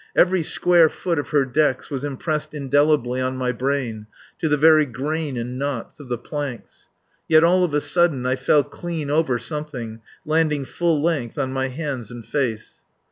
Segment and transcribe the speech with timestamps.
[0.15, 4.07] Every square foot of her decks was impressed indelibly on my brain,
[4.39, 6.87] to the very grain and knots of the planks.
[7.27, 11.67] Yet, all of a sudden, I fell clean over something, landing full length on my
[11.67, 12.81] hands and face.